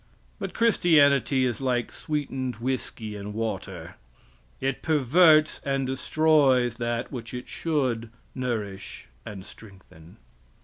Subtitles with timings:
[0.39, 3.97] But Christianity is like sweetened whisky and water
[4.59, 10.17] it perverts and destroys that which it should nourish and strengthen.